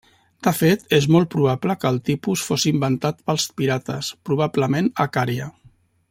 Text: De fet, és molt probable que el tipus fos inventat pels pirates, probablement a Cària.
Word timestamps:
De 0.45 0.51
fet, 0.59 0.85
és 0.97 1.07
molt 1.15 1.27
probable 1.35 1.75
que 1.83 1.91
el 1.95 1.99
tipus 2.09 2.45
fos 2.49 2.65
inventat 2.73 3.21
pels 3.27 3.45
pirates, 3.61 4.09
probablement 4.31 4.89
a 5.05 5.11
Cària. 5.19 5.51